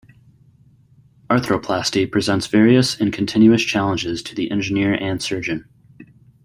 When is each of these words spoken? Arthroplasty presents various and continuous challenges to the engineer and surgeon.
Arthroplasty 1.29 2.11
presents 2.11 2.47
various 2.47 2.99
and 2.99 3.13
continuous 3.13 3.61
challenges 3.61 4.23
to 4.23 4.33
the 4.33 4.49
engineer 4.49 4.95
and 4.95 5.21
surgeon. 5.21 5.69